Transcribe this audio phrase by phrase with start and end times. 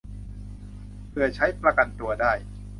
[1.09, 2.33] เผื่อใช้ประกันตัวได้